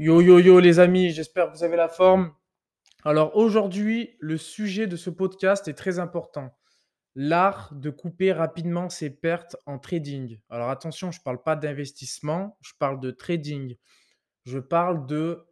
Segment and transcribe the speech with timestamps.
[0.00, 2.32] Yo yo yo les amis, j'espère que vous avez la forme.
[3.02, 6.56] Alors aujourd'hui, le sujet de ce podcast est très important.
[7.16, 10.38] L'art de couper rapidement ses pertes en trading.
[10.50, 13.74] Alors attention, je ne parle pas d'investissement, je parle de trading.
[14.44, 15.48] Je parle de,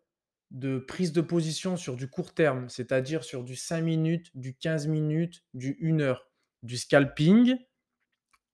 [0.87, 5.43] prise de position sur du court terme, c'est-à-dire sur du 5 minutes, du 15 minutes,
[5.55, 6.31] du 1 heure.
[6.63, 7.57] Du scalping,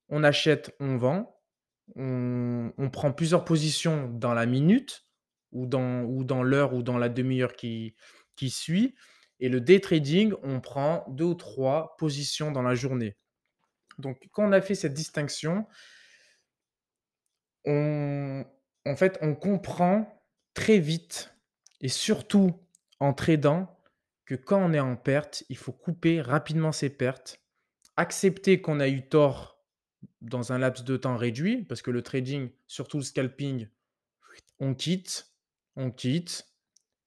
[0.09, 1.39] on achète, on vend,
[1.97, 5.05] on prend plusieurs positions dans la minute
[5.53, 7.95] ou dans, ou dans l'heure ou dans la demi-heure qui,
[8.37, 8.95] qui suit.
[9.41, 13.17] Et le day trading, on prend deux ou trois positions dans la journée.
[13.99, 15.67] Donc, quand on a fait cette distinction,
[17.65, 18.45] on,
[18.87, 20.23] en fait, on comprend
[20.55, 21.35] très vite
[21.81, 22.53] et surtout
[23.01, 23.79] en tradant
[24.27, 27.43] que quand on est en perte, il faut couper rapidement ses pertes,
[27.97, 29.65] accepter qu'on a eu tort
[30.21, 33.69] dans un laps de temps réduit, parce que le trading, surtout le scalping,
[34.59, 35.32] on quitte,
[35.77, 36.47] on quitte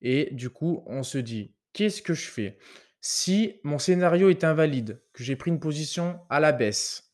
[0.02, 2.58] et du coup, on se dit, qu'est-ce que je fais?
[3.02, 7.06] Si mon scénario est invalide, que j'ai pris une position à la baisse,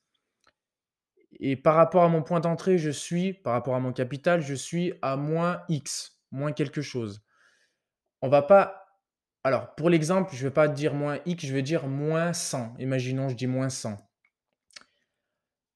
[1.39, 4.53] et par rapport à mon point d'entrée, je suis, par rapport à mon capital, je
[4.53, 7.23] suis à moins X, moins quelque chose.
[8.21, 8.77] On va pas...
[9.43, 12.75] Alors, pour l'exemple, je ne vais pas dire moins X, je vais dire moins 100.
[12.77, 13.97] Imaginons, je dis moins 100.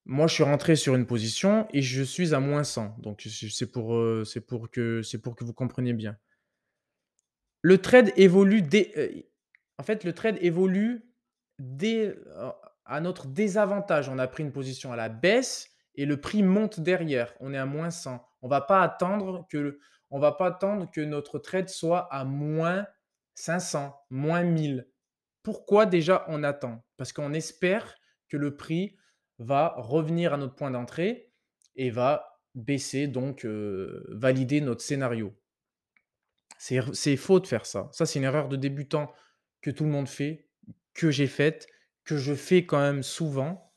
[0.08, 2.96] Moi, je suis rentré sur une position et je suis à moins 100.
[3.00, 4.22] Donc, c'est pour, euh,
[4.70, 6.16] que, pour que vous compreniez bien.
[7.60, 9.22] Le trade évolue dès, euh,
[9.78, 11.04] en fait, le trade évolue
[11.58, 12.50] dès, euh,
[12.84, 14.08] à notre désavantage.
[14.08, 17.34] On a pris une position à la baisse et le prix monte derrière.
[17.40, 18.24] On est à moins 100.
[18.42, 22.86] On va va pas attendre que notre trade soit à moins
[23.34, 24.88] 500, moins 1000.
[25.42, 26.84] Pourquoi déjà on attend?
[26.96, 27.96] Parce qu'on espère
[28.28, 28.96] que le prix
[29.38, 31.32] va revenir à notre point d'entrée
[31.74, 35.34] et va baisser, donc euh, valider notre scénario.
[36.58, 37.88] C'est faux de faire ça.
[37.92, 39.12] Ça, c'est une erreur de débutant
[39.60, 40.48] que tout le monde fait,
[40.94, 41.66] que j'ai faite,
[42.04, 43.72] que je fais quand même souvent.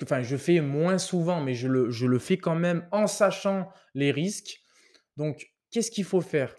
[0.00, 3.68] enfin, je fais moins souvent, mais je le, je le fais quand même en sachant
[3.94, 4.60] les risques.
[5.16, 6.54] Donc, qu'est-ce qu'il faut faire?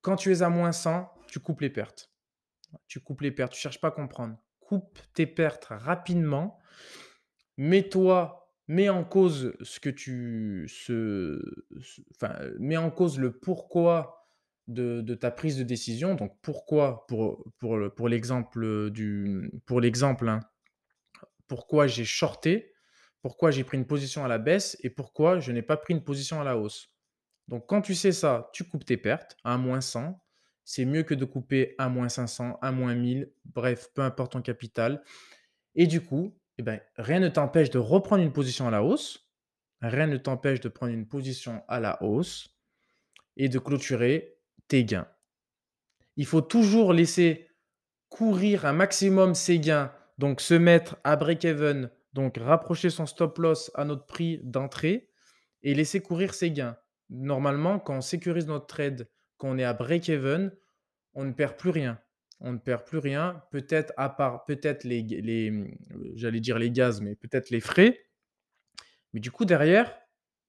[0.00, 2.12] Quand tu es à moins 100, tu coupes les pertes.
[2.86, 3.52] Tu coupes les pertes.
[3.52, 4.36] Tu cherches pas à comprendre.
[4.60, 6.58] Coupe tes pertes rapidement
[7.58, 10.66] mets-toi, mets en cause ce que tu.
[12.58, 14.18] Mets en cause le pourquoi
[14.68, 16.14] de, ta prise de décision.
[16.14, 19.50] Donc, pourquoi, pour, l'exemple du.
[19.66, 20.40] Pour hein,
[21.46, 22.72] pourquoi j'ai shorté,
[23.22, 26.04] pourquoi j'ai pris une position à la baisse et pourquoi je n'ai pas pris une
[26.04, 26.90] position à la hausse.
[27.48, 30.22] Donc, quand tu sais ça, tu coupes tes pertes à moins 100.
[30.64, 34.42] C'est mieux que de couper à moins 500, à moins 1000, bref, peu importe ton
[34.42, 35.02] capital.
[35.74, 39.30] Et du coup, eh ben, rien ne t'empêche de reprendre une position à la hausse.
[39.80, 42.58] Rien ne t'empêche de prendre une position à la hausse
[43.36, 44.36] et de clôturer
[44.66, 45.08] tes gains.
[46.16, 47.48] Il faut toujours laisser
[48.08, 53.70] courir un maximum ses gains, donc se mettre à break-even, donc rapprocher son stop loss
[53.74, 55.10] à notre prix d'entrée
[55.62, 56.76] et laisser courir ses gains.
[57.08, 60.52] Normalement, quand on sécurise notre trade, quand on est à break-even,
[61.14, 62.00] on ne perd plus rien
[62.40, 65.78] on ne perd plus rien, peut-être à part peut-être les, les
[66.14, 68.00] j'allais dire les gaz, mais peut-être les frais.
[69.12, 69.98] Mais du coup, derrière,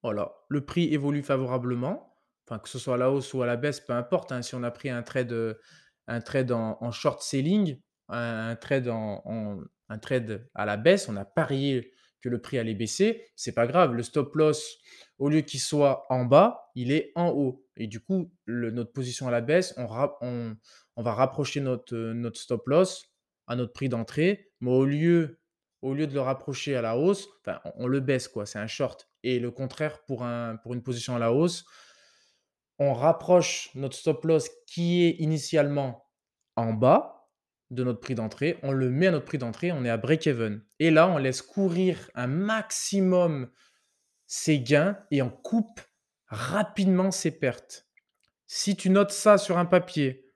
[0.03, 3.57] voilà, le prix évolue favorablement, enfin, que ce soit à la hausse ou à la
[3.57, 4.31] baisse, peu importe.
[4.31, 5.57] Hein, si on a pris un trade,
[6.25, 7.79] trade en, short selling,
[8.09, 12.75] un, trade en, un trade à la baisse, on a parié que le prix allait
[12.75, 13.93] baisser, c'est pas grave.
[13.93, 14.77] Le stop loss,
[15.17, 17.65] au lieu qu'il soit en bas, il est en haut.
[17.79, 19.87] Et du coup, notre position à la baisse, on,
[20.21, 20.55] on,
[20.97, 23.05] on va rapprocher notre, euh, notre stop loss
[23.47, 25.39] à notre prix d'entrée, mais au lieu,
[25.81, 28.45] au lieu de le rapprocher à la hausse, enfin, on, le baisse, quoi.
[28.45, 29.09] C'est un short.
[29.23, 31.65] Et le contraire pour, un, pour une position à la hausse,
[32.77, 36.05] on rapproche notre stop loss qui est initialement
[36.57, 37.29] en bas
[37.71, 40.63] de notre prix d'entrée, on le met à notre prix d'entrée, on est à break-even.
[40.79, 43.49] Et là, on laisse courir un maximum
[44.25, 45.79] ses gains et on coupe
[46.29, 47.87] rapidement ses pertes.
[48.47, 50.33] Si tu notes ça sur un papier,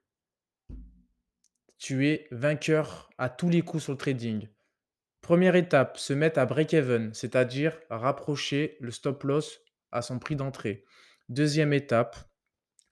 [1.78, 4.48] tu es vainqueur à tous les coups sur le trading.
[5.20, 9.60] Première étape, se mettre à break-even, c'est-à-dire rapprocher le stop loss
[9.90, 10.84] à son prix d'entrée.
[11.28, 12.16] Deuxième étape,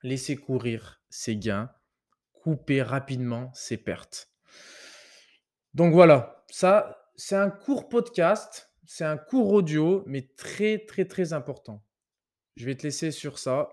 [0.01, 1.71] laisser courir ses gains,
[2.31, 4.29] couper rapidement ses pertes.
[5.73, 11.33] Donc voilà, ça, c'est un court podcast, c'est un court audio, mais très, très, très
[11.33, 11.83] important.
[12.55, 13.69] Je vais te laisser sur ça.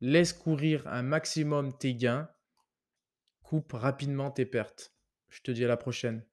[0.00, 2.28] Laisse courir un maximum tes gains
[3.46, 4.92] coupe rapidement tes pertes.
[5.28, 6.24] Je te dis à la prochaine.